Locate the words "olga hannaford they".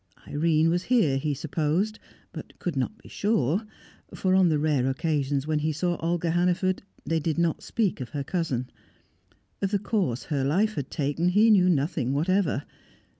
5.97-7.19